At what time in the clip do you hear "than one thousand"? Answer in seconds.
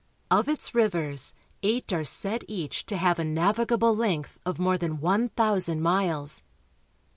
4.79-5.81